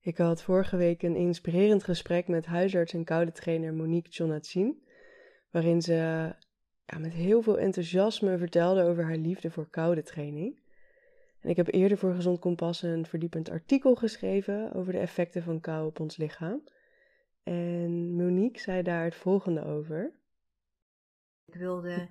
Ik 0.00 0.16
had 0.16 0.42
vorige 0.42 0.76
week 0.76 1.02
een 1.02 1.16
inspirerend 1.16 1.84
gesprek 1.84 2.28
met 2.28 2.46
huisarts 2.46 2.92
en 2.92 3.04
koude 3.04 3.32
trainer 3.32 3.74
Monique 3.74 4.10
Jonatzin, 4.10 4.82
waarin 5.50 5.82
ze 5.82 5.94
ja, 6.84 6.98
met 6.98 7.12
heel 7.12 7.42
veel 7.42 7.58
enthousiasme 7.58 8.38
vertelde 8.38 8.82
over 8.82 9.04
haar 9.04 9.16
liefde 9.16 9.50
voor 9.50 9.70
koude 9.70 10.02
training. 10.02 10.60
En 11.40 11.50
ik 11.50 11.56
heb 11.56 11.72
eerder 11.72 11.98
voor 11.98 12.14
Gezond 12.14 12.38
Kompas 12.38 12.82
een 12.82 13.06
verdiepend 13.06 13.50
artikel 13.50 13.94
geschreven 13.94 14.72
over 14.72 14.92
de 14.92 14.98
effecten 14.98 15.42
van 15.42 15.60
kou 15.60 15.86
op 15.86 16.00
ons 16.00 16.16
lichaam. 16.16 16.62
En 17.42 18.14
Monique 18.16 18.60
zei 18.60 18.82
daar 18.82 19.04
het 19.04 19.14
volgende 19.14 19.64
over. 19.64 20.12
Ik 21.46 21.54
wilde 21.54 22.08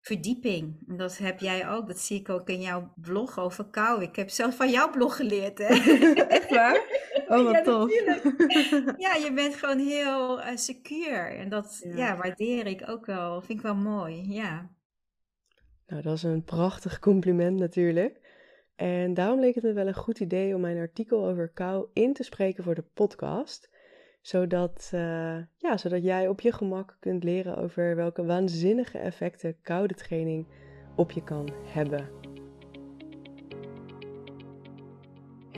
verdieping. 0.00 0.96
Dat 0.96 1.18
heb 1.18 1.40
jij 1.40 1.68
ook. 1.68 1.86
Dat 1.86 1.98
zie 1.98 2.20
ik 2.20 2.28
ook 2.28 2.48
in 2.48 2.60
jouw 2.60 2.92
blog 2.96 3.38
over 3.38 3.64
kou. 3.64 4.02
Ik 4.02 4.16
heb 4.16 4.28
zelf 4.28 4.56
van 4.56 4.70
jouw 4.70 4.90
blog 4.90 5.16
geleerd. 5.16 5.58
Hè? 5.58 5.66
Echt 6.38 6.50
waar? 6.50 7.08
Oh, 7.30 7.44
wat 7.44 7.54
ja, 7.54 7.62
tof. 7.62 7.90
Ja, 9.06 9.14
je 9.14 9.32
bent 9.34 9.54
gewoon 9.54 9.78
heel 9.78 10.38
uh, 10.38 10.46
secuur. 10.54 11.36
En 11.36 11.48
dat 11.48 11.80
Ja. 11.84 11.96
ja. 11.96 12.16
waardeer 12.16 12.66
ik 12.66 12.82
ook 12.86 13.06
wel. 13.06 13.40
Vind 13.40 13.58
ik 13.58 13.64
wel 13.64 13.74
mooi. 13.74 14.32
Ja. 14.32 14.70
Nou, 15.86 16.02
dat 16.02 16.16
is 16.16 16.22
een 16.22 16.44
prachtig 16.44 16.98
compliment 16.98 17.58
natuurlijk. 17.58 18.20
En 18.76 19.14
daarom 19.14 19.40
leek 19.40 19.54
het 19.54 19.64
me 19.64 19.72
wel 19.72 19.86
een 19.86 19.94
goed 19.94 20.20
idee 20.20 20.54
om 20.54 20.60
mijn 20.60 20.78
artikel 20.78 21.26
over 21.26 21.48
kou 21.48 21.86
in 21.92 22.12
te 22.12 22.22
spreken 22.22 22.64
voor 22.64 22.74
de 22.74 22.84
podcast. 22.94 23.70
Zodat, 24.20 24.90
eh, 24.92 25.36
ja, 25.56 25.76
zodat 25.76 26.02
jij 26.02 26.28
op 26.28 26.40
je 26.40 26.52
gemak 26.52 26.96
kunt 27.00 27.24
leren 27.24 27.56
over 27.56 27.96
welke 27.96 28.24
waanzinnige 28.24 28.98
effecten 28.98 29.56
koude 29.62 29.94
training 29.94 30.46
op 30.96 31.10
je 31.10 31.24
kan 31.24 31.52
hebben. 31.64 32.19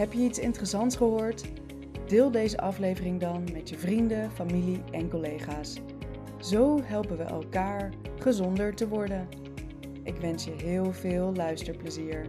Heb 0.00 0.12
je 0.12 0.20
iets 0.20 0.38
interessants 0.38 0.96
gehoord? 0.96 1.44
Deel 2.06 2.30
deze 2.30 2.58
aflevering 2.58 3.20
dan 3.20 3.52
met 3.52 3.68
je 3.68 3.78
vrienden, 3.78 4.30
familie 4.30 4.82
en 4.90 5.10
collega's. 5.10 5.80
Zo 6.38 6.82
helpen 6.82 7.16
we 7.16 7.22
elkaar 7.22 7.92
gezonder 8.18 8.74
te 8.74 8.88
worden. 8.88 9.28
Ik 10.02 10.16
wens 10.16 10.44
je 10.44 10.50
heel 10.50 10.92
veel 10.92 11.34
luisterplezier. 11.34 12.26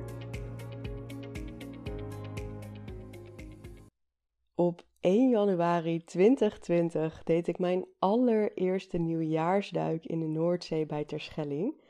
Op 4.56 4.84
1 5.00 5.30
januari 5.30 6.04
2020 6.04 7.24
deed 7.24 7.48
ik 7.48 7.60
mijn 7.60 7.86
allereerste 8.00 8.98
nieuwjaarsduik 8.98 10.06
in 10.06 10.20
de 10.20 10.28
Noordzee 10.28 10.86
bij 10.86 11.06
Terschelling. 11.06 11.82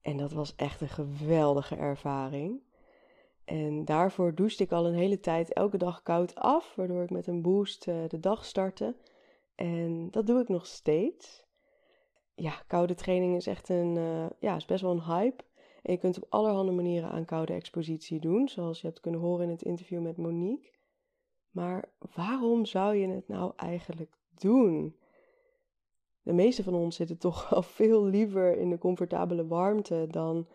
En 0.00 0.16
dat 0.16 0.32
was 0.32 0.54
echt 0.56 0.80
een 0.80 0.88
geweldige 0.88 1.76
ervaring. 1.76 2.63
En 3.44 3.84
daarvoor 3.84 4.34
douchte 4.34 4.62
ik 4.62 4.72
al 4.72 4.86
een 4.86 4.94
hele 4.94 5.20
tijd 5.20 5.52
elke 5.52 5.76
dag 5.76 6.02
koud 6.02 6.34
af, 6.34 6.74
waardoor 6.74 7.02
ik 7.02 7.10
met 7.10 7.26
een 7.26 7.42
boost 7.42 7.86
uh, 7.86 8.08
de 8.08 8.20
dag 8.20 8.44
startte. 8.44 8.96
En 9.54 10.10
dat 10.10 10.26
doe 10.26 10.40
ik 10.40 10.48
nog 10.48 10.66
steeds. 10.66 11.46
Ja, 12.34 12.62
koude 12.66 12.94
training 12.94 13.36
is 13.36 13.46
echt 13.46 13.68
een, 13.68 13.96
uh, 13.96 14.26
ja, 14.40 14.56
is 14.56 14.64
best 14.64 14.82
wel 14.82 14.90
een 14.90 15.02
hype. 15.02 15.44
En 15.82 15.92
je 15.92 15.98
kunt 15.98 16.16
op 16.16 16.26
allerhande 16.28 16.72
manieren 16.72 17.10
aan 17.10 17.24
koude 17.24 17.52
expositie 17.52 18.20
doen, 18.20 18.48
zoals 18.48 18.80
je 18.80 18.86
hebt 18.86 19.00
kunnen 19.00 19.20
horen 19.20 19.44
in 19.44 19.50
het 19.50 19.62
interview 19.62 20.00
met 20.00 20.16
Monique. 20.16 20.72
Maar 21.50 21.92
waarom 22.14 22.64
zou 22.64 22.94
je 22.94 23.08
het 23.08 23.28
nou 23.28 23.52
eigenlijk 23.56 24.16
doen? 24.34 24.96
De 26.22 26.32
meeste 26.32 26.62
van 26.62 26.74
ons 26.74 26.96
zitten 26.96 27.18
toch 27.18 27.48
al 27.54 27.62
veel 27.62 28.04
liever 28.04 28.58
in 28.58 28.70
de 28.70 28.78
comfortabele 28.78 29.46
warmte 29.46 30.06
dan 30.10 30.48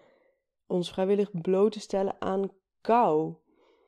ons 0.68 0.92
vrijwillig 0.92 1.42
bloot 1.42 1.72
te 1.72 1.80
stellen 1.80 2.16
aan 2.22 2.52
kou. 2.82 3.36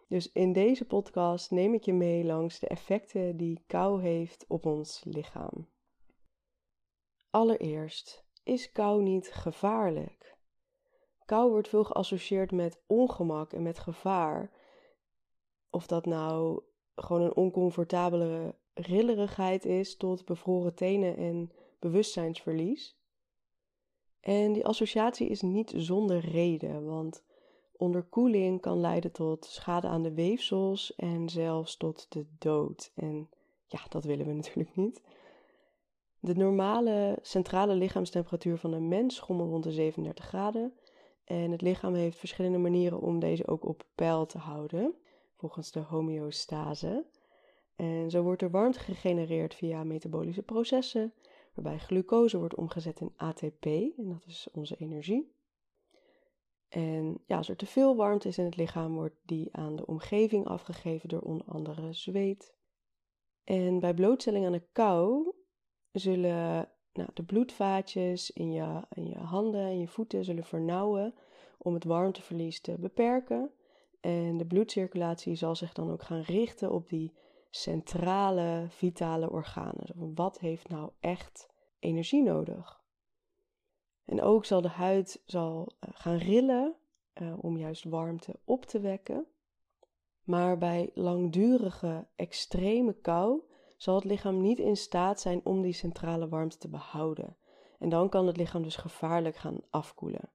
Dus 0.07 0.31
in 0.31 0.53
deze 0.53 0.85
podcast 0.85 1.51
neem 1.51 1.73
ik 1.73 1.83
je 1.83 1.93
mee 1.93 2.23
langs 2.23 2.59
de 2.59 2.67
effecten 2.67 3.37
die 3.37 3.63
kou 3.67 4.01
heeft 4.01 4.45
op 4.47 4.65
ons 4.65 5.03
lichaam. 5.03 5.69
Allereerst, 7.29 8.25
is 8.43 8.71
kou 8.71 9.01
niet 9.01 9.33
gevaarlijk? 9.33 10.37
Kou 11.25 11.51
wordt 11.51 11.67
veel 11.67 11.83
geassocieerd 11.83 12.51
met 12.51 12.83
ongemak 12.87 13.53
en 13.53 13.63
met 13.63 13.79
gevaar. 13.79 14.51
Of 15.69 15.87
dat 15.87 16.05
nou 16.05 16.63
gewoon 16.95 17.21
een 17.21 17.35
oncomfortabele 17.35 18.55
rillerigheid 18.73 19.65
is 19.65 19.97
tot 19.97 20.25
bevroren 20.25 20.75
tenen 20.75 21.17
en 21.17 21.51
bewustzijnsverlies. 21.79 22.99
En 24.19 24.53
die 24.53 24.65
associatie 24.65 25.27
is 25.27 25.41
niet 25.41 25.73
zonder 25.75 26.19
reden, 26.19 26.85
want 26.85 27.23
onderkoeling 27.81 28.61
kan 28.61 28.79
leiden 28.79 29.11
tot 29.11 29.45
schade 29.45 29.87
aan 29.87 30.03
de 30.03 30.13
weefsels 30.13 30.95
en 30.95 31.29
zelfs 31.29 31.77
tot 31.77 32.05
de 32.09 32.25
dood. 32.37 32.91
En 32.95 33.29
ja, 33.67 33.79
dat 33.89 34.03
willen 34.03 34.25
we 34.25 34.33
natuurlijk 34.41 34.75
niet. 34.75 35.01
De 36.19 36.35
normale 36.35 37.17
centrale 37.21 37.75
lichaamstemperatuur 37.75 38.57
van 38.57 38.73
een 38.73 38.87
mens 38.87 39.15
schommelt 39.15 39.49
rond 39.49 39.63
de 39.63 39.71
37 39.71 40.25
graden. 40.25 40.73
En 41.23 41.51
het 41.51 41.61
lichaam 41.61 41.93
heeft 41.93 42.17
verschillende 42.17 42.57
manieren 42.57 43.01
om 43.01 43.19
deze 43.19 43.47
ook 43.47 43.65
op 43.65 43.85
peil 43.95 44.25
te 44.25 44.37
houden, 44.37 44.93
volgens 45.35 45.71
de 45.71 45.79
homeostase. 45.79 47.05
En 47.75 48.09
zo 48.09 48.23
wordt 48.23 48.41
er 48.41 48.49
warmte 48.49 48.79
gegenereerd 48.79 49.55
via 49.55 49.83
metabolische 49.83 50.43
processen, 50.43 51.13
waarbij 51.53 51.79
glucose 51.79 52.37
wordt 52.37 52.55
omgezet 52.55 52.99
in 52.99 53.13
ATP, 53.15 53.65
en 53.65 54.09
dat 54.09 54.25
is 54.27 54.47
onze 54.51 54.75
energie. 54.75 55.31
En 56.71 57.23
ja, 57.25 57.37
als 57.37 57.49
er 57.49 57.55
te 57.55 57.65
veel 57.65 57.95
warmte 57.95 58.27
is 58.27 58.37
in 58.37 58.45
het 58.45 58.55
lichaam, 58.55 58.93
wordt 58.93 59.15
die 59.25 59.55
aan 59.55 59.75
de 59.75 59.85
omgeving 59.85 60.45
afgegeven 60.45 61.09
door 61.09 61.21
onder 61.21 61.47
andere 61.47 61.93
zweet. 61.93 62.55
En 63.43 63.79
bij 63.79 63.93
blootstelling 63.93 64.45
aan 64.45 64.51
de 64.51 64.67
kou 64.71 65.33
zullen 65.91 66.69
nou, 66.93 67.09
de 67.13 67.23
bloedvaatjes 67.23 68.31
in 68.31 68.51
je, 68.51 68.81
in 68.89 69.07
je 69.07 69.17
handen 69.17 69.61
en 69.61 69.79
je 69.79 69.87
voeten 69.87 70.23
zullen 70.23 70.43
vernauwen 70.43 71.13
om 71.57 71.73
het 71.73 71.83
warmteverlies 71.83 72.61
te 72.61 72.77
beperken. 72.79 73.51
En 73.99 74.37
de 74.37 74.45
bloedcirculatie 74.45 75.35
zal 75.35 75.55
zich 75.55 75.73
dan 75.73 75.91
ook 75.91 76.03
gaan 76.03 76.21
richten 76.21 76.71
op 76.71 76.89
die 76.89 77.13
centrale 77.49 78.65
vitale 78.69 79.31
organen. 79.31 79.87
Zo 79.87 80.11
wat 80.15 80.39
heeft 80.39 80.69
nou 80.69 80.91
echt 80.99 81.49
energie 81.79 82.23
nodig? 82.23 82.80
En 84.11 84.21
ook 84.21 84.45
zal 84.45 84.61
de 84.61 84.67
huid 84.67 85.21
zal 85.25 85.71
gaan 85.79 86.17
rillen 86.17 86.75
uh, 87.21 87.33
om 87.41 87.57
juist 87.57 87.83
warmte 87.83 88.39
op 88.43 88.65
te 88.65 88.79
wekken. 88.79 89.25
Maar 90.23 90.57
bij 90.57 90.89
langdurige 90.93 92.07
extreme 92.15 92.93
kou 92.93 93.41
zal 93.77 93.95
het 93.95 94.03
lichaam 94.03 94.41
niet 94.41 94.59
in 94.59 94.77
staat 94.77 95.21
zijn 95.21 95.41
om 95.43 95.61
die 95.61 95.73
centrale 95.73 96.27
warmte 96.27 96.57
te 96.57 96.67
behouden. 96.69 97.37
En 97.79 97.89
dan 97.89 98.09
kan 98.09 98.27
het 98.27 98.37
lichaam 98.37 98.63
dus 98.63 98.75
gevaarlijk 98.75 99.35
gaan 99.35 99.61
afkoelen. 99.69 100.29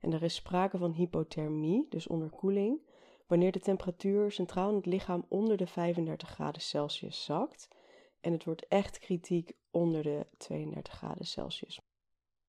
En 0.00 0.12
er 0.12 0.22
is 0.22 0.34
sprake 0.34 0.78
van 0.78 0.92
hypothermie, 0.92 1.86
dus 1.88 2.06
onderkoeling, 2.06 2.80
wanneer 3.26 3.52
de 3.52 3.60
temperatuur 3.60 4.32
centraal 4.32 4.68
in 4.68 4.76
het 4.76 4.86
lichaam 4.86 5.24
onder 5.28 5.56
de 5.56 5.66
35 5.66 6.28
graden 6.28 6.62
Celsius 6.62 7.24
zakt. 7.24 7.68
En 8.20 8.32
het 8.32 8.44
wordt 8.44 8.68
echt 8.68 8.98
kritiek 8.98 9.52
onder 9.70 10.02
de 10.02 10.26
32 10.36 10.92
graden 10.92 11.26
Celsius. 11.26 11.80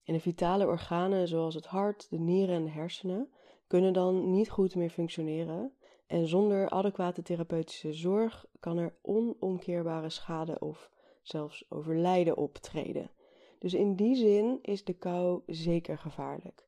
En 0.06 0.14
de 0.14 0.20
vitale 0.20 0.68
organen, 0.68 1.28
zoals 1.28 1.56
het 1.56 1.66
hart, 1.66 2.10
de 2.10 2.20
nieren 2.20 2.56
en 2.56 2.64
de 2.64 2.70
hersenen, 2.70 3.30
kunnen 3.68 3.94
dan 3.94 4.32
niet 4.32 4.50
goed 4.50 4.76
meer 4.76 4.90
functioneren. 4.90 5.74
En 6.08 6.28
zonder 6.28 6.70
adequate 6.70 7.22
therapeutische 7.22 7.94
zorg 7.94 8.46
kan 8.60 8.78
er 8.78 8.96
onomkeerbare 9.02 10.10
schade 10.10 10.60
of 10.60 10.92
zelfs 11.22 11.66
overlijden 11.70 12.38
optreden. 12.38 13.12
Dus 13.60 13.74
in 13.74 13.96
die 13.96 14.16
zin 14.16 14.60
is 14.62 14.84
de 14.84 14.94
kou 14.94 15.42
zeker 15.46 15.98
gevaarlijk. 15.98 16.66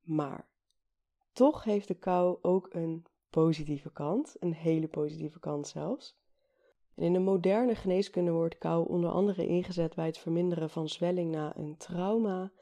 Maar 0.00 0.48
toch 1.32 1.64
heeft 1.64 1.88
de 1.88 1.94
kou 1.94 2.38
ook 2.42 2.68
een 2.70 3.06
positieve 3.30 3.92
kant, 3.92 4.36
een 4.38 4.54
hele 4.54 4.88
positieve 4.88 5.40
kant 5.40 5.68
zelfs. 5.68 6.19
En 6.94 7.04
in 7.04 7.12
de 7.12 7.18
moderne 7.18 7.74
geneeskunde 7.74 8.30
wordt 8.30 8.58
kou 8.58 8.88
onder 8.88 9.10
andere 9.10 9.46
ingezet 9.46 9.94
bij 9.94 10.06
het 10.06 10.18
verminderen 10.18 10.70
van 10.70 10.88
zwelling 10.88 11.30
na 11.30 11.56
een 11.56 11.76
trauma, 11.76 12.52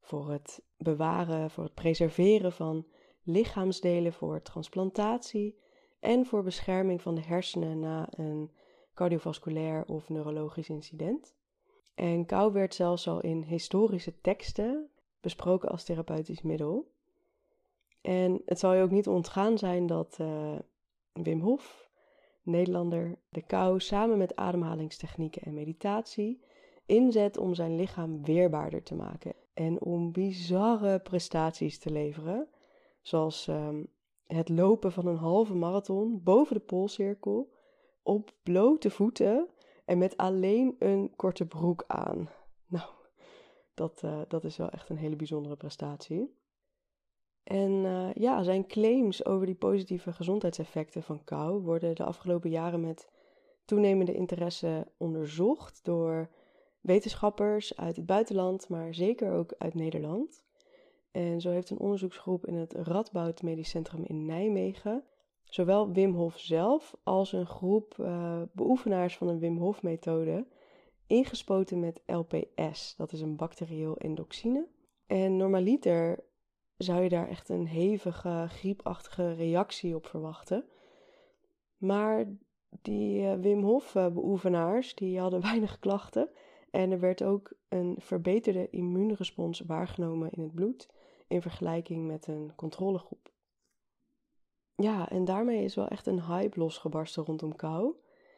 voor 0.00 0.30
het 0.30 0.62
bewaren, 0.76 1.50
voor 1.50 1.64
het 1.64 1.74
preserveren 1.74 2.52
van 2.52 2.86
lichaamsdelen 3.22 4.12
voor 4.12 4.42
transplantatie 4.42 5.58
en 6.00 6.26
voor 6.26 6.42
bescherming 6.42 7.02
van 7.02 7.14
de 7.14 7.22
hersenen 7.22 7.78
na 7.78 8.08
een 8.10 8.50
cardiovasculair 8.94 9.84
of 9.86 10.08
neurologisch 10.08 10.68
incident. 10.68 11.34
En 11.94 12.26
kou 12.26 12.52
werd 12.52 12.74
zelfs 12.74 13.08
al 13.08 13.20
in 13.20 13.42
historische 13.42 14.20
teksten 14.20 14.90
besproken 15.20 15.68
als 15.68 15.84
therapeutisch 15.84 16.42
middel. 16.42 16.90
En 18.00 18.42
het 18.44 18.58
zal 18.58 18.74
je 18.74 18.82
ook 18.82 18.90
niet 18.90 19.08
ontgaan 19.08 19.58
zijn 19.58 19.86
dat 19.86 20.16
uh, 20.20 20.58
Wim 21.12 21.40
Hof, 21.40 21.85
Nederlander, 22.46 23.18
de 23.28 23.42
kou 23.42 23.80
samen 23.80 24.18
met 24.18 24.36
ademhalingstechnieken 24.36 25.42
en 25.42 25.54
meditatie 25.54 26.40
inzet 26.86 27.36
om 27.36 27.54
zijn 27.54 27.76
lichaam 27.76 28.24
weerbaarder 28.24 28.82
te 28.82 28.94
maken 28.94 29.34
en 29.54 29.80
om 29.80 30.12
bizarre 30.12 30.98
prestaties 30.98 31.78
te 31.78 31.90
leveren, 31.90 32.48
zoals 33.02 33.46
um, 33.46 33.86
het 34.26 34.48
lopen 34.48 34.92
van 34.92 35.06
een 35.06 35.16
halve 35.16 35.54
marathon 35.54 36.22
boven 36.22 36.54
de 36.54 36.60
poolcirkel 36.60 37.52
op 38.02 38.32
blote 38.42 38.90
voeten 38.90 39.48
en 39.84 39.98
met 39.98 40.16
alleen 40.16 40.76
een 40.78 41.12
korte 41.16 41.46
broek 41.46 41.84
aan. 41.86 42.30
Nou, 42.66 42.90
dat, 43.74 44.02
uh, 44.04 44.20
dat 44.28 44.44
is 44.44 44.56
wel 44.56 44.70
echt 44.70 44.88
een 44.88 44.96
hele 44.96 45.16
bijzondere 45.16 45.56
prestatie. 45.56 46.35
En 47.46 47.70
uh, 47.70 48.12
ja, 48.14 48.42
zijn 48.42 48.66
claims 48.66 49.24
over 49.24 49.46
die 49.46 49.54
positieve 49.54 50.12
gezondheidseffecten 50.12 51.02
van 51.02 51.24
kou 51.24 51.62
worden 51.62 51.94
de 51.94 52.04
afgelopen 52.04 52.50
jaren 52.50 52.80
met 52.80 53.08
toenemende 53.64 54.14
interesse 54.14 54.86
onderzocht 54.96 55.80
door 55.84 56.30
wetenschappers 56.80 57.76
uit 57.76 57.96
het 57.96 58.06
buitenland, 58.06 58.68
maar 58.68 58.94
zeker 58.94 59.32
ook 59.32 59.54
uit 59.58 59.74
Nederland. 59.74 60.44
En 61.10 61.40
zo 61.40 61.50
heeft 61.50 61.70
een 61.70 61.78
onderzoeksgroep 61.78 62.46
in 62.46 62.54
het 62.54 62.72
Radboud 62.72 63.42
Medisch 63.42 63.70
Centrum 63.70 64.04
in 64.04 64.26
Nijmegen 64.26 65.04
zowel 65.48 65.92
Wim 65.92 66.14
Hof 66.14 66.38
zelf 66.38 66.96
als 67.02 67.32
een 67.32 67.46
groep 67.46 67.96
uh, 68.00 68.42
beoefenaars 68.52 69.16
van 69.16 69.26
de 69.26 69.38
Wim 69.38 69.58
Hof 69.58 69.82
methode 69.82 70.46
ingespoten 71.06 71.80
met 71.80 72.02
LPS. 72.06 72.94
Dat 72.96 73.12
is 73.12 73.20
een 73.20 73.36
bacterieel 73.36 73.96
endoxine. 73.96 74.66
En 75.06 75.36
normaliter 75.36 76.24
zou 76.76 77.02
je 77.02 77.08
daar 77.08 77.28
echt 77.28 77.48
een 77.48 77.66
hevige, 77.66 78.46
griepachtige 78.48 79.32
reactie 79.32 79.94
op 79.94 80.06
verwachten. 80.06 80.64
Maar 81.76 82.24
die 82.82 83.22
uh, 83.22 83.34
Wim 83.34 83.62
Hof 83.62 83.94
uh, 83.94 84.08
beoefenaars, 84.08 84.94
die 84.94 85.20
hadden 85.20 85.40
weinig 85.50 85.78
klachten. 85.78 86.28
En 86.70 86.90
er 86.90 87.00
werd 87.00 87.22
ook 87.22 87.52
een 87.68 87.96
verbeterde 87.98 88.70
immuunrespons 88.70 89.60
waargenomen 89.60 90.30
in 90.30 90.42
het 90.42 90.54
bloed 90.54 90.88
in 91.28 91.42
vergelijking 91.42 92.06
met 92.06 92.26
een 92.26 92.52
controlegroep. 92.56 93.30
Ja, 94.74 95.08
en 95.08 95.24
daarmee 95.24 95.64
is 95.64 95.74
wel 95.74 95.88
echt 95.88 96.06
een 96.06 96.22
hype 96.22 96.58
losgebarsten 96.58 97.24
rondom 97.24 97.56
kou. 97.56 97.94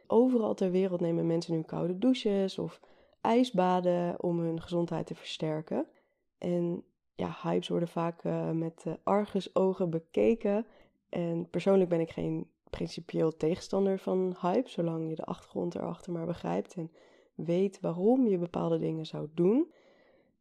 Overal 0.06 0.55
ter 0.55 0.70
wereld 0.70 1.00
nemen 1.00 1.26
mensen 1.26 1.55
nu 1.55 1.62
koude 1.62 1.99
douches 1.99 2.58
of 2.58 2.81
ijsbaden 3.20 4.23
om 4.23 4.38
hun 4.38 4.61
gezondheid 4.61 5.06
te 5.06 5.14
versterken. 5.14 5.87
En 6.38 6.85
ja, 7.19 7.37
hypes 7.43 7.69
worden 7.69 7.88
vaak 7.88 8.25
uh, 8.25 8.50
met 8.50 8.85
uh, 8.87 8.93
argusogen 9.03 9.91
bekeken. 9.91 10.67
En 11.09 11.49
persoonlijk 11.50 11.91
ben 11.91 12.00
ik 12.00 12.11
geen 12.11 12.50
principieel 12.70 13.37
tegenstander 13.37 13.99
van 13.99 14.37
hype, 14.41 14.69
zolang 14.69 15.09
je 15.09 15.15
de 15.15 15.25
achtergrond 15.25 15.75
erachter 15.75 16.12
maar 16.12 16.26
begrijpt 16.26 16.75
en 16.75 16.91
weet 17.35 17.81
waarom 17.81 18.26
je 18.26 18.38
bepaalde 18.38 18.79
dingen 18.79 19.06
zou 19.06 19.29
doen. 19.35 19.73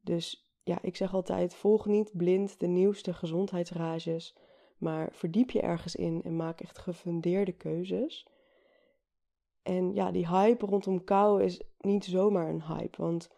Dus 0.02 0.52
ja, 0.64 0.78
ik 0.82 0.96
zeg 0.96 1.14
altijd: 1.14 1.56
volg 1.56 1.86
niet 1.86 2.12
blind 2.18 2.60
de 2.60 2.68
nieuwste 2.68 3.14
gezondheidsrages 3.14 4.36
maar 4.78 5.10
verdiep 5.12 5.52
je 5.52 5.62
ergens 5.62 5.96
in 5.96 6.22
en 6.24 6.36
maak 6.36 6.62
echt 6.62 6.78
gefundeerde 6.78 7.52
keuzes. 7.52 8.28
En 9.64 9.94
ja, 9.94 10.12
die 10.12 10.28
hype 10.28 10.66
rondom 10.66 11.04
kou 11.04 11.44
is 11.44 11.62
niet 11.80 12.06
zomaar 12.06 12.50
een 12.50 12.64
hype, 12.64 13.02
want 13.02 13.30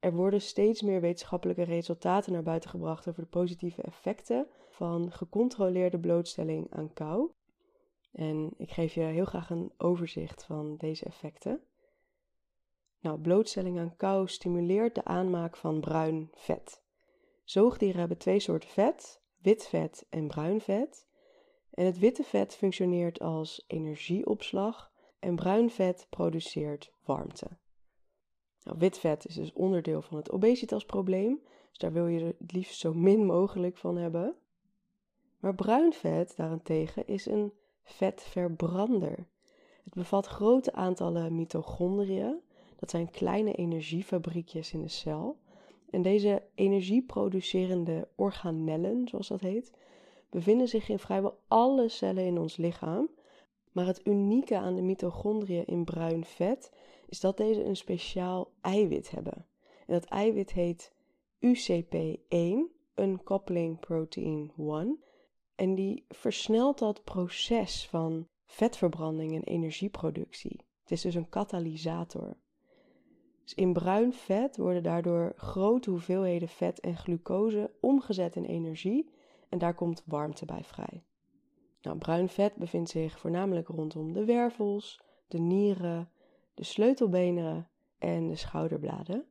er 0.00 0.12
worden 0.12 0.40
steeds 0.40 0.82
meer 0.82 1.00
wetenschappelijke 1.00 1.62
resultaten 1.62 2.32
naar 2.32 2.42
buiten 2.42 2.70
gebracht 2.70 3.08
over 3.08 3.22
de 3.22 3.28
positieve 3.28 3.82
effecten 3.82 4.46
van 4.68 5.12
gecontroleerde 5.12 5.98
blootstelling 5.98 6.66
aan 6.70 6.92
kou. 6.92 7.30
En 8.12 8.54
ik 8.56 8.70
geef 8.70 8.94
je 8.94 9.00
heel 9.00 9.24
graag 9.24 9.50
een 9.50 9.72
overzicht 9.76 10.44
van 10.44 10.76
deze 10.76 11.04
effecten. 11.04 11.62
Nou, 13.00 13.20
blootstelling 13.20 13.78
aan 13.78 13.96
kou 13.96 14.28
stimuleert 14.28 14.94
de 14.94 15.04
aanmaak 15.04 15.56
van 15.56 15.80
bruin 15.80 16.30
vet. 16.34 16.82
Zoogdieren 17.44 17.98
hebben 17.98 18.18
twee 18.18 18.40
soorten 18.40 18.68
vet, 18.68 19.20
wit 19.42 19.66
vet 19.66 20.06
en 20.08 20.26
bruin 20.26 20.60
vet. 20.60 21.06
En 21.70 21.84
het 21.84 21.98
witte 21.98 22.22
vet 22.22 22.54
functioneert 22.54 23.20
als 23.20 23.64
energieopslag 23.66 24.92
en 25.18 25.36
bruin 25.36 25.70
vet 25.70 26.06
produceert 26.10 26.92
warmte. 27.04 27.48
Nou, 28.68 28.80
wit 28.80 28.98
vet 28.98 29.26
is 29.26 29.34
dus 29.34 29.52
onderdeel 29.52 30.02
van 30.02 30.16
het 30.16 30.30
obesitasprobleem, 30.30 31.40
dus 31.68 31.78
daar 31.78 31.92
wil 31.92 32.06
je 32.06 32.34
het 32.38 32.52
liefst 32.52 32.80
zo 32.80 32.94
min 32.94 33.26
mogelijk 33.26 33.76
van 33.76 33.96
hebben. 33.96 34.34
Maar 35.40 35.54
bruin 35.54 35.92
vet 35.92 36.36
daarentegen 36.36 37.06
is 37.06 37.26
een 37.26 37.52
vetverbrander. 37.82 39.26
Het 39.84 39.94
bevat 39.94 40.26
grote 40.26 40.72
aantallen 40.72 41.34
mitochondriën, 41.34 42.40
dat 42.76 42.90
zijn 42.90 43.10
kleine 43.10 43.52
energiefabriekjes 43.52 44.72
in 44.72 44.82
de 44.82 44.88
cel, 44.88 45.38
en 45.90 46.02
deze 46.02 46.42
energieproducerende 46.54 48.08
organellen, 48.14 49.08
zoals 49.08 49.28
dat 49.28 49.40
heet, 49.40 49.72
bevinden 50.30 50.68
zich 50.68 50.88
in 50.88 50.98
vrijwel 50.98 51.38
alle 51.46 51.88
cellen 51.88 52.24
in 52.24 52.38
ons 52.38 52.56
lichaam. 52.56 53.08
Maar 53.72 53.86
het 53.86 54.06
unieke 54.06 54.58
aan 54.58 54.74
de 54.74 54.82
mitochondriën 54.82 55.64
in 55.64 55.84
bruin 55.84 56.24
vet 56.24 56.72
is 57.06 57.20
dat 57.20 57.36
deze 57.36 57.64
een 57.64 57.76
speciaal 57.76 58.50
eiwit 58.60 59.10
hebben. 59.10 59.46
En 59.86 59.94
dat 59.94 60.04
eiwit 60.04 60.52
heet 60.52 60.92
UCP1, 61.46 62.76
Uncoupling 62.94 63.80
Protein 63.80 64.52
1. 64.58 65.02
En 65.54 65.74
die 65.74 66.04
versnelt 66.08 66.78
dat 66.78 67.04
proces 67.04 67.86
van 67.88 68.28
vetverbranding 68.46 69.34
en 69.34 69.42
energieproductie. 69.42 70.60
Het 70.80 70.90
is 70.90 71.00
dus 71.00 71.14
een 71.14 71.28
katalysator. 71.28 72.36
Dus 73.42 73.54
in 73.54 73.72
bruin 73.72 74.12
vet 74.12 74.56
worden 74.56 74.82
daardoor 74.82 75.32
grote 75.36 75.90
hoeveelheden 75.90 76.48
vet 76.48 76.80
en 76.80 76.96
glucose 76.96 77.70
omgezet 77.80 78.36
in 78.36 78.44
energie 78.44 79.10
en 79.48 79.58
daar 79.58 79.74
komt 79.74 80.02
warmte 80.06 80.44
bij 80.44 80.64
vrij. 80.64 81.04
Nou, 81.82 81.98
bruin 81.98 82.28
vet 82.28 82.54
bevindt 82.54 82.90
zich 82.90 83.18
voornamelijk 83.18 83.68
rondom 83.68 84.12
de 84.12 84.24
wervels, 84.24 85.00
de 85.28 85.38
nieren, 85.38 86.10
de 86.54 86.64
sleutelbenen 86.64 87.68
en 87.98 88.28
de 88.28 88.36
schouderbladen. 88.36 89.26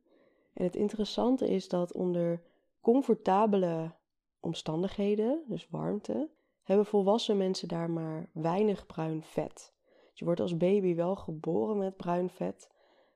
En 0.53 0.63
het 0.63 0.75
interessante 0.75 1.49
is 1.49 1.69
dat 1.69 1.93
onder 1.93 2.41
comfortabele 2.81 3.91
omstandigheden, 4.39 5.43
dus 5.47 5.69
warmte, 5.69 6.29
hebben 6.63 6.85
volwassen 6.85 7.37
mensen 7.37 7.67
daar 7.67 7.89
maar 7.89 8.29
weinig 8.33 8.85
bruin 8.85 9.23
vet. 9.23 9.73
Je 10.13 10.25
wordt 10.25 10.39
als 10.39 10.57
baby 10.57 10.95
wel 10.95 11.15
geboren 11.15 11.77
met 11.77 11.97
bruin 11.97 12.29
vet, 12.29 12.69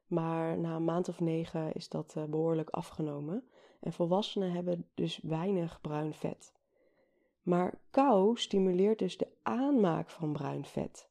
maar 0.08 0.58
na 0.58 0.76
een 0.76 0.84
maand 0.84 1.10
of 1.10 1.20
negen 1.20 1.74
is 1.74 1.90
dat 1.90 2.14
uh, 2.18 2.24
behoorlijk 2.24 2.70
afgenomen. 2.70 3.44
En 3.80 3.94
volwassenen 3.94 4.52
hebben 4.52 4.90
dus 4.94 5.20
weinig 5.24 5.82
bruin 5.82 6.14
vet. 6.14 6.54
Maar 7.42 7.82
kou 7.90 8.38
stimuleert 8.38 9.00
dus 9.00 9.18
de 9.18 9.28
aanmaak 9.44 10.10
van 10.10 10.34
bruin 10.34 10.66
vet. 10.66 11.10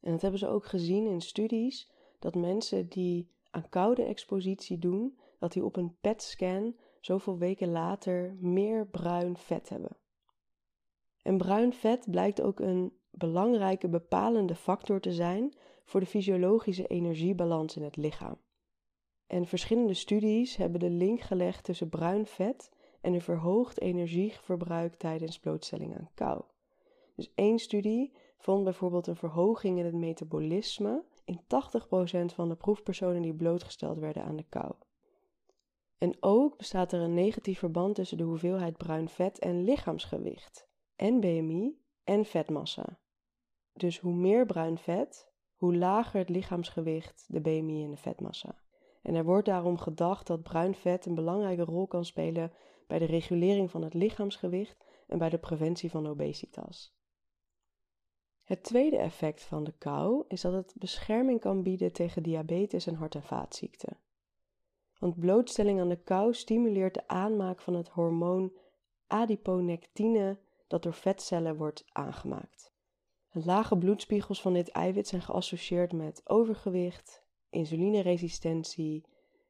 En 0.00 0.10
dat 0.10 0.20
hebben 0.20 0.40
ze 0.40 0.48
ook 0.48 0.66
gezien 0.66 1.06
in 1.06 1.20
studies, 1.20 1.90
dat 2.18 2.34
mensen 2.34 2.88
die 2.88 3.28
aan 3.50 3.68
koude 3.68 4.04
expositie 4.04 4.78
doen, 4.78 5.18
dat 5.38 5.52
die 5.52 5.64
op 5.64 5.76
een 5.76 5.96
PET-scan 6.00 6.76
zoveel 7.00 7.38
weken 7.38 7.70
later 7.70 8.36
meer 8.40 8.86
bruin 8.86 9.36
vet 9.36 9.68
hebben. 9.68 9.96
En 11.22 11.36
bruin 11.36 11.72
vet 11.72 12.10
blijkt 12.10 12.40
ook 12.40 12.60
een 12.60 12.92
belangrijke 13.10 13.88
bepalende 13.88 14.54
factor 14.54 15.00
te 15.00 15.12
zijn 15.12 15.54
voor 15.84 16.00
de 16.00 16.06
fysiologische 16.06 16.86
energiebalans 16.86 17.76
in 17.76 17.82
het 17.82 17.96
lichaam. 17.96 18.36
En 19.26 19.46
verschillende 19.46 19.94
studies 19.94 20.56
hebben 20.56 20.80
de 20.80 20.90
link 20.90 21.20
gelegd 21.20 21.64
tussen 21.64 21.88
bruin 21.88 22.26
vet 22.26 22.70
en 23.00 23.12
een 23.12 23.20
verhoogd 23.20 23.80
energieverbruik 23.80 24.94
tijdens 24.94 25.38
blootstelling 25.38 25.96
aan 25.96 26.10
kou. 26.14 26.42
Dus 27.14 27.32
één 27.34 27.58
studie 27.58 28.12
vond 28.36 28.64
bijvoorbeeld 28.64 29.06
een 29.06 29.16
verhoging 29.16 29.78
in 29.78 29.84
het 29.84 29.94
metabolisme 29.94 31.04
in 31.24 31.40
80% 31.40 31.44
van 32.34 32.48
de 32.48 32.56
proefpersonen 32.56 33.22
die 33.22 33.34
blootgesteld 33.34 33.98
werden 33.98 34.24
aan 34.24 34.36
de 34.36 34.46
kou. 34.48 34.74
En 35.98 36.16
ook 36.20 36.56
bestaat 36.56 36.92
er 36.92 37.00
een 37.00 37.14
negatief 37.14 37.58
verband 37.58 37.94
tussen 37.94 38.18
de 38.18 38.24
hoeveelheid 38.24 38.76
bruin 38.76 39.08
vet 39.08 39.38
en 39.38 39.64
lichaamsgewicht, 39.64 40.68
en 40.96 41.20
BMI 41.20 41.78
en 42.04 42.24
vetmassa. 42.24 42.98
Dus 43.72 43.98
hoe 43.98 44.14
meer 44.14 44.46
bruin 44.46 44.78
vet, 44.78 45.32
hoe 45.54 45.76
lager 45.76 46.18
het 46.18 46.28
lichaamsgewicht, 46.28 47.24
de 47.28 47.40
BMI 47.40 47.84
en 47.84 47.90
de 47.90 47.96
vetmassa. 47.96 48.62
En 49.02 49.14
er 49.14 49.24
wordt 49.24 49.46
daarom 49.46 49.78
gedacht 49.78 50.26
dat 50.26 50.42
bruin 50.42 50.74
vet 50.74 51.06
een 51.06 51.14
belangrijke 51.14 51.64
rol 51.64 51.86
kan 51.86 52.04
spelen 52.04 52.52
bij 52.86 52.98
de 52.98 53.04
regulering 53.04 53.70
van 53.70 53.82
het 53.82 53.94
lichaamsgewicht 53.94 54.84
en 55.06 55.18
bij 55.18 55.30
de 55.30 55.38
preventie 55.38 55.90
van 55.90 56.06
obesitas. 56.06 56.94
Het 58.44 58.62
tweede 58.62 58.96
effect 58.98 59.42
van 59.42 59.64
de 59.64 59.72
kou 59.78 60.24
is 60.28 60.40
dat 60.40 60.52
het 60.52 60.74
bescherming 60.78 61.40
kan 61.40 61.62
bieden 61.62 61.92
tegen 61.92 62.22
diabetes 62.22 62.86
en 62.86 62.94
hart- 62.94 63.14
en 63.14 63.22
vaatziekten. 63.22 63.98
Want 64.98 65.18
blootstelling 65.18 65.80
aan 65.80 65.88
de 65.88 66.02
kou 66.02 66.34
stimuleert 66.34 66.94
de 66.94 67.08
aanmaak 67.08 67.60
van 67.60 67.74
het 67.74 67.88
hormoon 67.88 68.52
adiponectine 69.06 70.38
dat 70.66 70.82
door 70.82 70.94
vetcellen 70.94 71.56
wordt 71.56 71.84
aangemaakt. 71.92 72.72
Lage 73.30 73.78
bloedspiegels 73.78 74.40
van 74.40 74.52
dit 74.52 74.68
eiwit 74.68 75.08
zijn 75.08 75.22
geassocieerd 75.22 75.92
met 75.92 76.20
overgewicht, 76.24 77.24
insulineresistentie, 77.50 79.04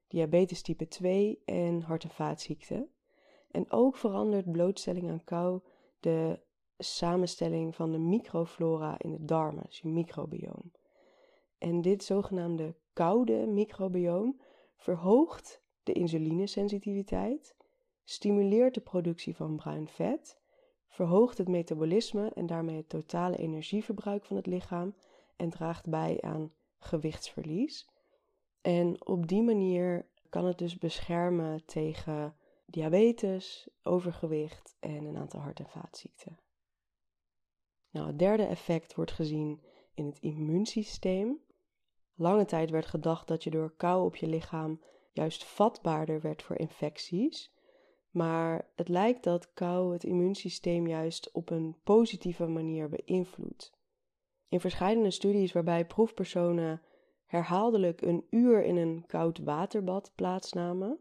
diabetes 0.09 0.63
type 0.63 0.89
2 0.89 1.43
en 1.45 1.81
hart- 1.81 2.05
en 2.05 2.11
vaatziekten. 2.11 2.89
En 3.51 3.71
ook 3.71 3.97
verandert 3.97 4.53
blootstelling 4.53 5.11
aan 5.11 5.25
kou 5.25 5.61
de 6.01 6.41
samenstelling 6.78 7.75
van 7.75 7.93
de 7.93 7.99
microflora 7.99 8.95
in 8.99 9.11
de 9.11 9.25
darmen, 9.25 9.64
dus 9.66 9.78
je 9.78 9.88
microbioom. 9.88 10.73
En 11.59 11.81
dit 11.81 12.04
zogenaamde 12.04 12.75
koude 12.93 13.47
microbioom 13.47 14.40
verhoogt 14.76 15.62
de 15.83 15.93
insulinesensitiviteit, 15.93 17.54
stimuleert 18.04 18.75
de 18.75 18.81
productie 18.81 19.37
van 19.37 19.57
bruin 19.57 19.88
vet, 19.88 20.38
verhoogt 20.88 21.38
het 21.38 21.49
metabolisme 21.49 22.31
en 22.35 22.47
daarmee 22.47 22.76
het 22.76 22.88
totale 22.88 23.37
energieverbruik 23.37 24.25
van 24.25 24.37
het 24.37 24.47
lichaam 24.47 24.95
en 25.37 25.50
draagt 25.50 25.88
bij 25.88 26.21
aan 26.21 26.52
gewichtsverlies. 26.78 27.88
En 28.61 29.07
op 29.07 29.26
die 29.26 29.43
manier 29.43 30.07
kan 30.28 30.45
het 30.45 30.59
dus 30.59 30.78
beschermen 30.78 31.64
tegen 31.64 32.37
diabetes, 32.66 33.69
overgewicht 33.83 34.76
en 34.81 35.04
een 35.04 35.16
aantal 35.16 35.40
hart- 35.40 35.59
en 35.59 35.69
vaatziekten. 35.69 36.38
Nou, 37.95 38.07
het 38.07 38.19
derde 38.19 38.43
effect 38.43 38.95
wordt 38.95 39.13
gezien 39.13 39.61
in 39.95 40.07
het 40.07 40.19
immuunsysteem. 40.21 41.41
Lange 42.15 42.45
tijd 42.45 42.71
werd 42.71 42.87
gedacht 42.87 43.29
dat 43.29 43.45
je 43.45 43.51
door 43.51 43.75
kou 43.77 44.05
op 44.05 44.17
je 44.17 44.27
lichaam 44.27 44.81
juist 45.13 45.45
vatbaarder 45.45 46.21
werd 46.21 46.43
voor 46.43 46.59
infecties. 46.59 47.53
Maar 48.11 48.71
het 48.77 48.89
lijkt 48.89 49.25
dat 49.25 49.53
kou 49.53 49.93
het 49.93 50.05
immuunsysteem 50.05 50.87
juist 50.87 51.33
op 51.33 51.51
een 51.51 51.77
positieve 51.85 52.47
manier 52.47 52.89
beïnvloedt. 52.89 53.73
In 54.49 54.61
verschillende 54.61 55.11
studies 55.11 55.53
waarbij 55.53 55.87
proefpersonen 55.87 56.83
herhaaldelijk 57.25 58.03
een 58.03 58.27
uur 58.31 58.65
in 58.65 58.77
een 58.77 59.05
koud 59.07 59.39
waterbad 59.39 60.13
plaatsnamen, 60.15 60.99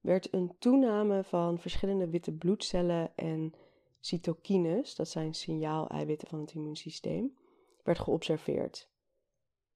werd 0.00 0.34
een 0.34 0.54
toename 0.58 1.24
van 1.24 1.58
verschillende 1.58 2.08
witte 2.08 2.32
bloedcellen 2.32 3.16
en 3.16 3.54
cytokines, 4.00 4.94
dat 4.94 5.08
zijn 5.08 5.34
signaaleiwitten 5.34 6.28
van 6.28 6.40
het 6.40 6.52
immuunsysteem, 6.52 7.36
werd 7.82 7.98
geobserveerd. 7.98 8.90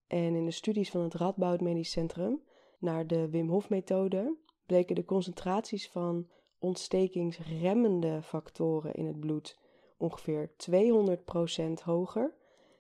En 0.06 0.34
in 0.34 0.44
de 0.44 0.50
studies 0.50 0.90
van 0.90 1.00
het 1.00 1.14
Radboud 1.14 1.60
Medisch 1.60 1.90
Centrum 1.90 2.42
naar 2.78 3.06
de 3.06 3.30
Wim 3.30 3.48
Hof 3.48 3.68
methode 3.68 4.36
bleken 4.66 4.94
de 4.94 5.04
concentraties 5.04 5.90
van 5.90 6.28
ontstekingsremmende 6.58 8.22
factoren 8.22 8.94
in 8.94 9.06
het 9.06 9.20
bloed 9.20 9.58
ongeveer 9.96 10.50
200% 10.50 11.84
hoger 11.84 12.34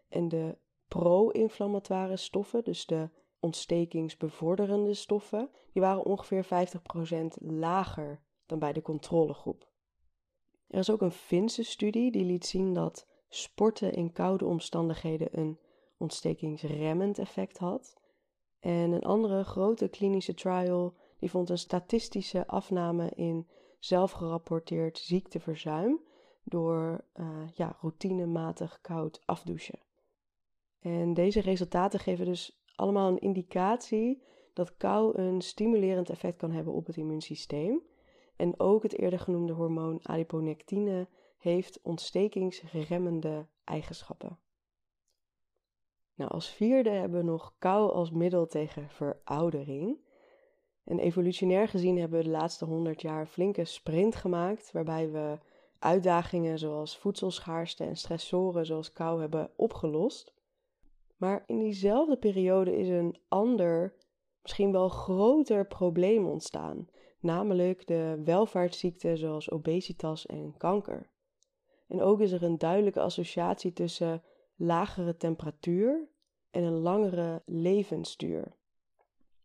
en 0.08 0.28
de 0.28 0.56
pro-inflammatoire 0.88 2.16
stoffen, 2.16 2.64
dus 2.64 2.86
de 2.86 3.08
ontstekingsbevorderende 3.40 4.94
stoffen, 4.94 5.50
die 5.72 5.82
waren 5.82 6.04
ongeveer 6.04 6.44
50% 6.44 6.48
lager 7.40 8.20
dan 8.46 8.58
bij 8.58 8.72
de 8.72 8.82
controlegroep. 8.82 9.72
Er 10.74 10.80
is 10.80 10.90
ook 10.90 11.00
een 11.00 11.10
Finse 11.10 11.62
studie 11.62 12.10
die 12.10 12.24
liet 12.24 12.46
zien 12.46 12.72
dat 12.72 13.06
sporten 13.28 13.92
in 13.92 14.12
koude 14.12 14.44
omstandigheden 14.44 15.28
een 15.38 15.58
ontstekingsremmend 15.96 17.18
effect 17.18 17.58
had. 17.58 17.96
En 18.60 18.92
een 18.92 19.02
andere 19.02 19.44
grote 19.44 19.88
klinische 19.88 20.34
trial 20.34 20.94
die 21.18 21.30
vond 21.30 21.50
een 21.50 21.58
statistische 21.58 22.46
afname 22.46 23.10
in 23.10 23.48
zelfgerapporteerd 23.78 24.98
ziekteverzuim 24.98 26.00
door 26.42 27.04
uh, 27.14 27.48
ja, 27.54 27.76
routinematig 27.80 28.78
koud 28.80 29.22
afdouchen. 29.24 29.78
En 30.80 31.14
deze 31.14 31.40
resultaten 31.40 32.00
geven 32.00 32.24
dus 32.24 32.62
allemaal 32.74 33.08
een 33.08 33.20
indicatie 33.20 34.22
dat 34.52 34.76
kou 34.76 35.18
een 35.18 35.40
stimulerend 35.40 36.10
effect 36.10 36.36
kan 36.36 36.50
hebben 36.50 36.72
op 36.72 36.86
het 36.86 36.96
immuunsysteem. 36.96 37.82
En 38.36 38.60
ook 38.60 38.82
het 38.82 38.98
eerder 38.98 39.18
genoemde 39.18 39.52
hormoon 39.52 39.98
adiponectine 40.02 41.08
heeft 41.38 41.80
ontstekingsremmende 41.82 43.46
eigenschappen. 43.64 44.38
Nou, 46.14 46.30
als 46.30 46.48
vierde 46.48 46.90
hebben 46.90 47.18
we 47.18 47.24
nog 47.24 47.54
kou 47.58 47.92
als 47.92 48.10
middel 48.10 48.46
tegen 48.46 48.90
veroudering. 48.90 49.98
En 50.84 50.98
evolutionair 50.98 51.68
gezien 51.68 51.98
hebben 51.98 52.18
we 52.18 52.24
de 52.24 52.30
laatste 52.30 52.64
100 52.64 53.00
jaar 53.00 53.20
een 53.20 53.26
flinke 53.26 53.64
sprint 53.64 54.14
gemaakt, 54.14 54.72
waarbij 54.72 55.10
we 55.10 55.38
uitdagingen 55.78 56.58
zoals 56.58 56.98
voedselschaarste 56.98 57.84
en 57.84 57.96
stressoren 57.96 58.66
zoals 58.66 58.92
kou 58.92 59.20
hebben 59.20 59.50
opgelost. 59.56 60.34
Maar 61.16 61.42
in 61.46 61.58
diezelfde 61.58 62.16
periode 62.16 62.76
is 62.76 62.88
een 62.88 63.16
ander, 63.28 63.94
misschien 64.42 64.72
wel 64.72 64.88
groter 64.88 65.66
probleem 65.66 66.26
ontstaan, 66.26 66.88
namelijk 67.24 67.86
de 67.86 68.20
welvaartsziekten 68.24 69.18
zoals 69.18 69.50
obesitas 69.50 70.26
en 70.26 70.54
kanker. 70.56 71.10
En 71.86 72.02
ook 72.02 72.20
is 72.20 72.32
er 72.32 72.42
een 72.42 72.58
duidelijke 72.58 73.00
associatie 73.00 73.72
tussen 73.72 74.22
lagere 74.56 75.16
temperatuur 75.16 76.08
en 76.50 76.62
een 76.62 76.78
langere 76.78 77.42
levensduur. 77.46 78.56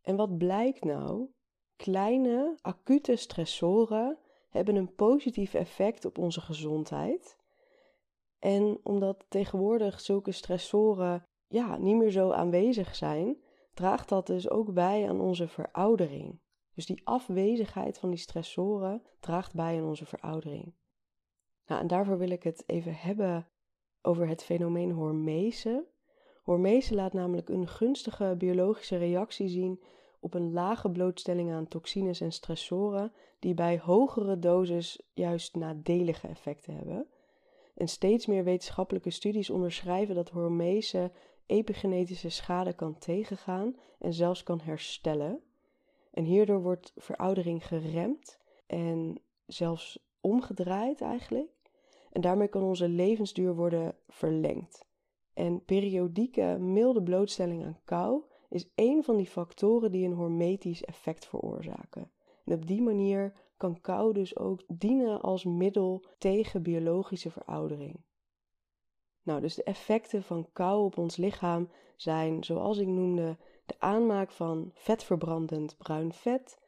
En 0.01 0.15
wat 0.15 0.37
blijkt 0.37 0.83
nou? 0.83 1.27
Kleine, 1.75 2.57
acute 2.61 3.15
stressoren 3.15 4.17
hebben 4.49 4.75
een 4.75 4.95
positief 4.95 5.53
effect 5.53 6.05
op 6.05 6.17
onze 6.17 6.41
gezondheid. 6.41 7.37
En 8.39 8.79
omdat 8.83 9.25
tegenwoordig 9.29 9.99
zulke 9.99 10.31
stressoren 10.31 11.25
ja, 11.47 11.77
niet 11.77 11.95
meer 11.95 12.11
zo 12.11 12.31
aanwezig 12.31 12.95
zijn, 12.95 13.37
draagt 13.73 14.09
dat 14.09 14.27
dus 14.27 14.49
ook 14.49 14.73
bij 14.73 15.09
aan 15.09 15.21
onze 15.21 15.47
veroudering. 15.47 16.39
Dus 16.79 16.87
die 16.87 17.01
afwezigheid 17.03 17.97
van 17.97 18.09
die 18.09 18.19
stressoren 18.19 19.03
draagt 19.19 19.53
bij 19.53 19.77
aan 19.77 19.87
onze 19.87 20.05
veroudering. 20.05 20.73
Nou, 21.65 21.81
en 21.81 21.87
daarvoor 21.87 22.17
wil 22.17 22.29
ik 22.29 22.43
het 22.43 22.63
even 22.65 22.95
hebben 22.95 23.47
over 24.01 24.27
het 24.27 24.43
fenomeen 24.43 24.91
hormese. 24.91 25.87
Hormese 26.43 26.95
laat 26.95 27.13
namelijk 27.13 27.49
een 27.49 27.67
gunstige 27.67 28.35
biologische 28.37 28.97
reactie 28.97 29.47
zien 29.47 29.83
op 30.19 30.33
een 30.33 30.51
lage 30.51 30.89
blootstelling 30.89 31.51
aan 31.51 31.67
toxines 31.67 32.21
en 32.21 32.31
stressoren, 32.31 33.13
die 33.39 33.53
bij 33.53 33.79
hogere 33.79 34.39
doses 34.39 35.01
juist 35.13 35.55
nadelige 35.55 36.27
effecten 36.27 36.75
hebben. 36.75 37.07
En 37.75 37.87
steeds 37.87 38.25
meer 38.25 38.43
wetenschappelijke 38.43 39.09
studies 39.09 39.49
onderschrijven 39.49 40.15
dat 40.15 40.29
hormese 40.29 41.11
epigenetische 41.45 42.29
schade 42.29 42.73
kan 42.73 42.97
tegengaan 42.97 43.75
en 43.99 44.13
zelfs 44.13 44.43
kan 44.43 44.59
herstellen. 44.59 45.43
En 46.11 46.23
hierdoor 46.23 46.61
wordt 46.61 46.93
veroudering 46.95 47.67
geremd 47.67 48.39
en 48.65 49.21
zelfs 49.45 49.99
omgedraaid 50.21 51.01
eigenlijk. 51.01 51.59
En 52.11 52.21
daarmee 52.21 52.47
kan 52.47 52.63
onze 52.63 52.87
levensduur 52.87 53.55
worden 53.55 53.95
verlengd. 54.07 54.87
En 55.33 55.65
periodieke 55.65 56.57
milde 56.59 57.03
blootstelling 57.03 57.65
aan 57.65 57.79
kou 57.83 58.23
is 58.49 58.71
één 58.75 59.03
van 59.03 59.17
die 59.17 59.27
factoren 59.27 59.91
die 59.91 60.05
een 60.05 60.13
hormetisch 60.13 60.83
effect 60.85 61.25
veroorzaken. 61.25 62.11
En 62.45 62.53
op 62.53 62.67
die 62.67 62.81
manier 62.81 63.33
kan 63.57 63.81
kou 63.81 64.13
dus 64.13 64.37
ook 64.37 64.61
dienen 64.67 65.21
als 65.21 65.43
middel 65.43 66.03
tegen 66.17 66.63
biologische 66.63 67.31
veroudering. 67.31 67.99
Nou, 69.23 69.41
dus 69.41 69.55
de 69.55 69.63
effecten 69.63 70.23
van 70.23 70.49
kou 70.53 70.83
op 70.83 70.97
ons 70.97 71.17
lichaam 71.17 71.69
zijn, 71.95 72.43
zoals 72.43 72.77
ik 72.77 72.87
noemde, 72.87 73.37
de 73.65 73.75
aanmaak 73.79 74.31
van 74.31 74.71
vetverbrandend 74.73 75.77
bruin 75.77 76.13
vet, 76.13 76.59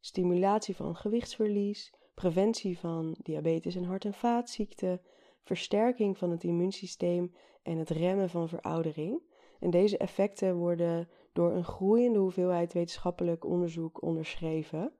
stimulatie 0.00 0.76
van 0.76 0.96
gewichtsverlies, 0.96 1.92
preventie 2.14 2.78
van 2.78 3.16
diabetes 3.22 3.76
en 3.76 3.84
hart- 3.84 4.04
en 4.04 4.14
vaatziekten, 4.14 5.00
versterking 5.42 6.18
van 6.18 6.30
het 6.30 6.44
immuunsysteem 6.44 7.34
en 7.62 7.78
het 7.78 7.90
remmen 7.90 8.30
van 8.30 8.48
veroudering. 8.48 9.22
En 9.60 9.70
deze 9.70 9.98
effecten 9.98 10.56
worden 10.56 11.08
door 11.32 11.52
een 11.52 11.64
groeiende 11.64 12.18
hoeveelheid 12.18 12.72
wetenschappelijk 12.72 13.44
onderzoek 13.44 14.02
onderschreven. 14.02 14.92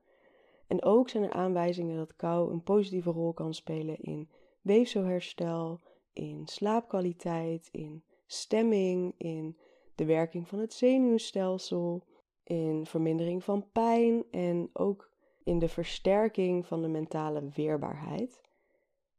En 0.67 0.83
ook 0.83 1.09
zijn 1.09 1.23
er 1.23 1.33
aanwijzingen 1.33 1.97
dat 1.97 2.15
kou 2.15 2.51
een 2.51 2.63
positieve 2.63 3.11
rol 3.11 3.33
kan 3.33 3.53
spelen 3.53 3.99
in 3.99 4.29
weefselherstel, 4.61 5.81
in 6.13 6.41
slaapkwaliteit, 6.45 7.69
in 7.71 8.03
stemming, 8.25 9.13
in 9.17 9.57
de 9.95 10.05
werking 10.05 10.47
van 10.47 10.59
het 10.59 10.73
zenuwstelsel, 10.73 12.03
in 12.43 12.85
vermindering 12.85 13.43
van 13.43 13.71
pijn 13.71 14.23
en 14.31 14.69
ook 14.73 15.11
in 15.43 15.59
de 15.59 15.67
versterking 15.67 16.65
van 16.65 16.81
de 16.81 16.87
mentale 16.87 17.49
weerbaarheid. 17.53 18.41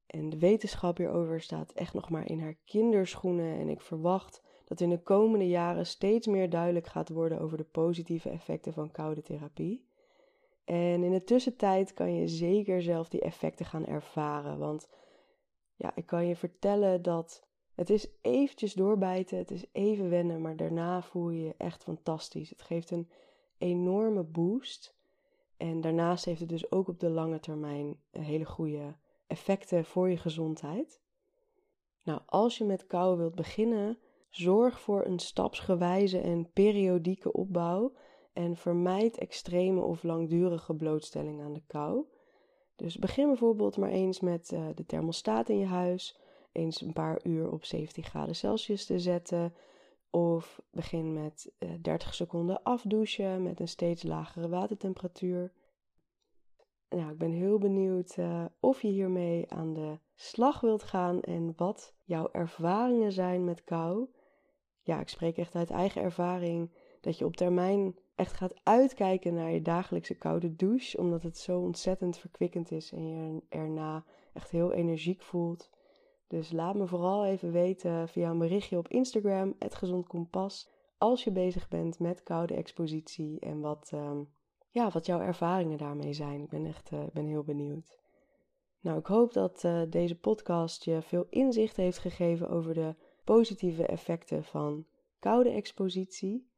En 0.07 0.31
de 0.31 0.39
wetenschap 0.39 0.97
hierover 0.97 1.41
staat 1.41 1.73
echt 1.73 1.95
nog 1.95 2.11
maar 2.11 2.31
in 2.31 2.41
haar 2.41 2.57
kinderschoenen. 2.65 3.59
En 3.59 3.69
ik 3.69 3.81
verwacht 3.81 4.43
dat 4.65 4.81
in 4.81 4.91
de 4.91 5.03
komende 5.03 5.49
jaren 5.49 5.87
steeds 5.87 6.27
meer 6.27 6.51
duidelijk 6.51 6.87
gaat 6.87 7.09
worden 7.09 7.41
over 7.41 7.57
de 7.57 7.65
positieve 7.65 8.29
effecten 8.29 8.73
van 8.73 8.91
koude 8.91 9.23
therapie. 9.23 9.85
En 10.65 11.03
in 11.03 11.13
de 11.13 11.25
tussentijd 11.25 11.95
kan 11.95 12.15
je 12.15 12.29
zeker 12.29 12.83
zelf 12.83 13.09
die 13.09 13.21
effecten 13.21 13.67
gaan 13.67 13.87
ervaren. 13.87 14.59
Want 14.59 14.89
ja, 15.77 15.93
ik 15.95 16.07
kan 16.07 16.27
je 16.27 16.37
vertellen 16.37 17.03
dat 17.03 17.47
het 17.75 17.91
is 17.91 18.09
eventjes 18.21 18.75
doorbijten, 18.75 19.39
het 19.39 19.51
is 19.51 19.65
even 19.73 20.09
wennen, 20.09 20.41
maar 20.41 20.57
daarna 20.57 21.03
voel 21.03 21.31
je 21.31 21.43
je 21.43 21.55
echt 21.59 21.83
fantastisch. 21.83 22.51
Het 22.51 22.63
geeft 22.63 22.91
een 22.91 23.11
enorme 23.59 24.23
boost. 24.23 24.95
En 25.57 25.81
daarnaast 25.81 26.25
heeft 26.25 26.41
het 26.41 26.49
dus 26.49 26.71
ook 26.71 26.89
op 26.89 27.01
de 27.01 27.11
lange 27.11 27.41
termijn 27.41 27.97
hele 28.11 28.45
goede 28.45 28.97
effecten 29.27 29.85
voor 29.85 30.11
je 30.11 30.17
gezondheid. 30.17 31.01
Nou, 32.03 32.21
als 32.27 32.59
je 32.59 32.65
met 32.65 32.87
kou 32.87 33.17
wilt 33.17 33.35
beginnen, 33.35 33.99
zorg 34.29 34.81
voor 34.81 35.05
een 35.05 35.19
stapsgewijze 35.19 36.19
en 36.19 36.51
periodieke 36.53 37.33
opbouw 37.33 37.93
en 38.33 38.57
vermijd 38.57 39.19
extreme 39.19 39.81
of 39.81 40.03
langdurige 40.03 40.75
blootstelling 40.75 41.43
aan 41.43 41.53
de 41.53 41.63
kou. 41.67 42.07
Dus 42.83 42.99
begin 42.99 43.27
bijvoorbeeld 43.27 43.77
maar 43.77 43.91
eens 43.91 44.21
met 44.21 44.53
uh, 44.53 44.67
de 44.75 44.87
thermostaat 44.87 45.49
in 45.49 45.59
je 45.59 45.67
huis, 45.67 46.19
eens 46.53 46.81
een 46.81 46.93
paar 46.93 47.21
uur 47.27 47.51
op 47.51 47.65
17 47.65 48.05
graden 48.05 48.37
Celsius 48.37 48.87
te 48.87 48.99
zetten. 48.99 49.55
Of 50.11 50.63
begin 50.71 51.13
met 51.13 51.53
uh, 51.59 51.73
eh, 51.73 51.83
30 51.83 52.15
seconden 52.15 52.63
afdouchen 52.63 53.43
met 53.43 53.61
een 53.61 53.69
steeds 53.69 54.03
lagere 54.03 54.49
watertemperatuur. 54.49 55.53
Nou, 56.89 57.11
ik 57.11 57.19
ben 57.19 57.31
heel 57.31 57.59
benieuwd 57.59 58.17
uh, 58.19 58.45
of 58.61 58.83
je 58.83 58.89
hiermee 58.89 59.51
aan 59.51 59.73
de 59.73 59.99
slag 60.15 60.61
wilt 60.61 60.83
gaan 60.83 61.21
en 61.21 61.53
wat 61.57 61.95
jouw 62.05 62.29
ervaringen 62.33 63.13
zijn 63.13 63.45
met 63.45 63.65
kou. 63.65 64.09
Ja, 64.81 65.01
ik 65.01 65.09
spreek 65.09 65.37
echt 65.37 65.55
uit 65.55 65.71
eigen 65.71 66.03
ervaring 66.03 66.71
dat 67.03 67.19
je 67.19 67.25
op 67.25 67.37
termijn 67.37 67.95
echt 68.15 68.33
gaat 68.33 68.61
uitkijken 68.63 69.35
naar 69.35 69.51
je 69.51 69.63
dagelijkse 69.63 70.15
koude 70.15 70.57
douche, 70.57 70.99
omdat 70.99 71.23
het 71.23 71.39
zo 71.39 71.61
ontzettend 71.61 72.19
verkwikkend 72.19 72.71
is 72.71 72.93
en 72.93 73.09
je 73.09 73.43
erna 73.49 74.05
echt 74.33 74.51
heel 74.51 74.73
energiek 74.73 75.23
voelt. 75.23 75.71
Dus 76.27 76.53
laat 76.53 76.75
me 76.75 76.87
vooral 76.87 77.25
even 77.25 77.53
weten 77.53 78.09
via 78.09 78.31
een 78.31 78.39
berichtje 78.39 78.79
op 78.79 78.89
Instagram, 78.89 79.55
het 79.59 79.75
Gezond 79.75 80.07
Kompas, 80.07 80.69
als 80.99 81.25
je 81.25 81.33
bezig 81.33 81.69
bent 81.69 81.99
met 81.99 82.23
koude 82.23 82.55
expositie 82.55 83.41
en 83.41 83.61
wat, 83.61 83.91
um, 83.95 84.29
ja, 84.71 84.91
wat 84.91 85.07
jouw 85.07 85.21
ervaringen 85.21 85.79
daarmee 85.79 86.13
zijn. 86.13 86.41
Ik 86.43 86.49
ben 86.49 86.67
echt 86.67 86.91
uh, 86.91 87.05
ben 87.13 87.27
heel 87.27 87.45
benieuwd. 87.45 87.99
Nou, 88.81 88.99
ik 88.99 89.07
hoop 89.07 89.33
dat 89.33 89.65
uh, 89.65 89.83
deze 89.89 90.19
podcast 90.19 90.85
je 90.85 91.03
veel 91.03 91.27
inzicht 91.31 91.77
heeft 91.77 91.99
gegeven 91.99 92.49
over 92.49 92.75
de 92.75 92.95
positieve 93.25 93.87
effecten 93.87 94.45
van 94.45 94.87
koude 95.19 95.51
expositie. 95.51 96.51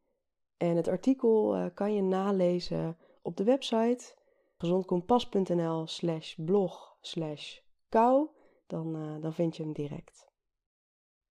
En 0.56 0.76
het 0.76 0.88
artikel 0.88 1.56
uh, 1.56 1.66
kan 1.74 1.94
je 1.94 2.02
nalezen 2.02 2.96
op 3.22 3.36
de 3.36 3.44
website 3.44 4.14
gezondkompas.nl 4.56 5.86
slash 5.86 6.34
blog 6.34 6.96
slash 7.00 7.58
kou. 7.88 8.28
Dan, 8.66 8.96
uh, 8.96 9.22
dan 9.22 9.32
vind 9.32 9.56
je 9.56 9.62
hem 9.62 9.72
direct. 9.72 10.32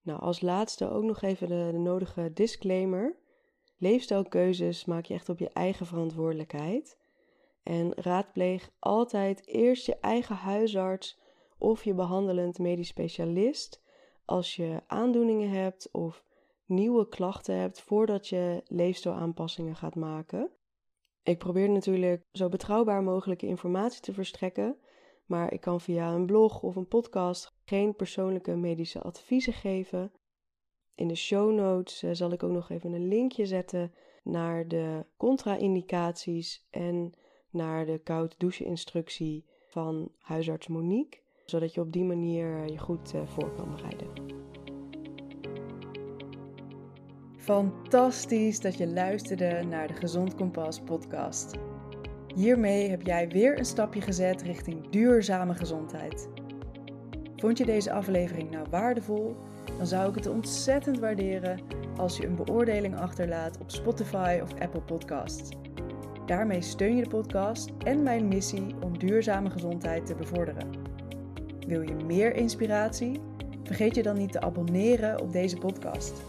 Nou, 0.01 0.19
als 0.19 0.41
laatste 0.41 0.89
ook 0.89 1.03
nog 1.03 1.21
even 1.21 1.47
de, 1.47 1.69
de 1.71 1.77
nodige 1.77 2.33
disclaimer. 2.33 3.17
Leefstijlkeuzes 3.77 4.85
maak 4.85 5.05
je 5.05 5.13
echt 5.13 5.29
op 5.29 5.39
je 5.39 5.49
eigen 5.49 5.85
verantwoordelijkheid. 5.85 6.97
En 7.63 7.93
raadpleeg 7.95 8.71
altijd 8.79 9.47
eerst 9.47 9.85
je 9.85 9.95
eigen 9.95 10.35
huisarts 10.35 11.19
of 11.57 11.83
je 11.83 11.93
behandelend 11.93 12.59
medisch 12.59 12.87
specialist 12.87 13.81
als 14.25 14.55
je 14.55 14.81
aandoeningen 14.87 15.49
hebt 15.49 15.89
of 15.91 16.23
nieuwe 16.65 17.07
klachten 17.07 17.55
hebt 17.55 17.81
voordat 17.81 18.27
je 18.27 18.61
leefstijlaanpassingen 18.65 19.75
gaat 19.75 19.95
maken. 19.95 20.51
Ik 21.23 21.37
probeer 21.37 21.69
natuurlijk 21.69 22.25
zo 22.31 22.49
betrouwbaar 22.49 23.03
mogelijke 23.03 23.47
informatie 23.47 24.01
te 24.01 24.13
verstrekken, 24.13 24.77
maar 25.25 25.53
ik 25.53 25.61
kan 25.61 25.81
via 25.81 26.13
een 26.13 26.25
blog 26.25 26.61
of 26.61 26.75
een 26.75 26.87
podcast 26.87 27.51
geen 27.65 27.95
persoonlijke 27.95 28.55
medische 28.55 29.01
adviezen 29.01 29.53
geven. 29.53 30.11
In 30.95 31.07
de 31.07 31.15
show 31.15 31.53
notes 31.53 32.03
eh, 32.03 32.09
zal 32.13 32.31
ik 32.31 32.43
ook 32.43 32.51
nog 32.51 32.69
even 32.69 32.93
een 32.93 33.07
linkje 33.07 33.45
zetten 33.45 33.93
naar 34.23 34.67
de 34.67 35.05
contra-indicaties 35.17 36.67
en 36.69 37.13
naar 37.49 37.85
de 37.85 37.99
koud 37.99 38.35
douche 38.39 38.63
instructie 38.63 39.45
van 39.65 40.11
huisarts 40.17 40.67
Monique, 40.67 41.19
zodat 41.45 41.73
je 41.73 41.81
op 41.81 41.91
die 41.91 42.03
manier 42.03 42.57
eh, 42.57 42.67
je 42.67 42.77
goed 42.77 43.13
eh, 43.13 43.27
voor 43.27 43.55
kan 43.55 43.75
bereiden. 43.75 44.32
Fantastisch 47.43 48.59
dat 48.59 48.77
je 48.77 48.87
luisterde 48.87 49.63
naar 49.69 49.87
de 49.87 49.93
Gezond 49.93 50.35
Kompas 50.35 50.79
podcast. 50.79 51.51
Hiermee 52.35 52.89
heb 52.89 53.01
jij 53.01 53.27
weer 53.27 53.57
een 53.57 53.65
stapje 53.65 54.01
gezet 54.01 54.41
richting 54.41 54.89
duurzame 54.89 55.53
gezondheid. 55.53 56.29
Vond 57.35 57.57
je 57.57 57.65
deze 57.65 57.91
aflevering 57.91 58.51
nou 58.51 58.67
waardevol? 58.69 59.35
Dan 59.77 59.87
zou 59.87 60.09
ik 60.09 60.15
het 60.15 60.27
ontzettend 60.27 60.99
waarderen 60.99 61.59
als 61.97 62.17
je 62.17 62.25
een 62.25 62.35
beoordeling 62.35 62.99
achterlaat 62.99 63.57
op 63.59 63.71
Spotify 63.71 64.39
of 64.43 64.59
Apple 64.59 64.81
Podcasts. 64.81 65.49
Daarmee 66.25 66.61
steun 66.61 66.95
je 66.95 67.03
de 67.03 67.09
podcast 67.09 67.69
en 67.85 68.03
mijn 68.03 68.27
missie 68.27 68.75
om 68.83 68.97
duurzame 68.97 69.49
gezondheid 69.49 70.05
te 70.05 70.15
bevorderen. 70.15 70.69
Wil 71.67 71.81
je 71.81 71.95
meer 72.05 72.35
inspiratie? 72.35 73.21
Vergeet 73.63 73.95
je 73.95 74.03
dan 74.03 74.17
niet 74.17 74.31
te 74.31 74.41
abonneren 74.41 75.21
op 75.21 75.31
deze 75.31 75.57
podcast. 75.57 76.21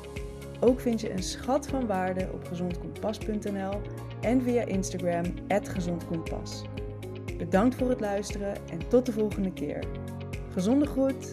Ook 0.64 0.80
vind 0.80 1.00
je 1.00 1.12
een 1.12 1.22
schat 1.22 1.66
van 1.66 1.86
waarde 1.86 2.28
op 2.32 2.44
gezondkompas.nl 2.46 3.80
en 4.20 4.42
via 4.42 4.64
Instagram 4.64 5.24
@gezondkompas. 5.62 6.62
Bedankt 7.38 7.74
voor 7.74 7.88
het 7.88 8.00
luisteren 8.00 8.54
en 8.70 8.88
tot 8.88 9.06
de 9.06 9.12
volgende 9.12 9.52
keer. 9.52 9.84
Gezonde 10.52 10.86
groet. 10.86 11.32